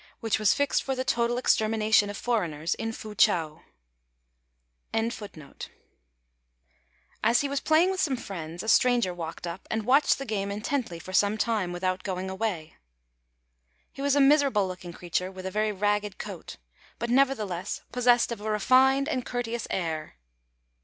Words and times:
One 0.19 0.31
day 0.31 0.37
it 0.37 0.39
was 0.39 0.55
the 0.55 0.65
9th 0.65 0.89
of 0.89 0.97
the 0.97 1.05
9th 1.05 1.59
moon, 1.61 1.77
when 1.77 1.81
everybody 1.83 2.07
goes 3.19 3.61
up 5.19 5.35
high 5.61 5.69
as 7.23 7.41
he 7.41 7.47
was 7.47 7.59
playing 7.59 7.91
with 7.91 7.99
some 8.01 8.17
friends, 8.17 8.63
a 8.63 8.67
stranger 8.67 9.13
walked 9.13 9.45
up, 9.45 9.67
and 9.69 9.85
watched 9.85 10.17
the 10.17 10.25
game 10.25 10.49
intently 10.49 10.97
for 10.97 11.13
some 11.13 11.37
time 11.37 11.71
without 11.71 12.01
going 12.01 12.31
away. 12.31 12.75
He 13.91 14.01
was 14.01 14.15
a 14.15 14.19
miserable 14.19 14.67
looking 14.67 14.91
creature, 14.91 15.29
with 15.31 15.45
a 15.45 15.51
very 15.51 15.71
ragged 15.71 16.17
coat, 16.17 16.57
but 16.97 17.11
nevertheless 17.11 17.81
possessed 17.91 18.31
of 18.31 18.41
a 18.41 18.49
refined 18.49 19.07
and 19.07 19.23
courteous 19.23 19.67
air. 19.69 20.15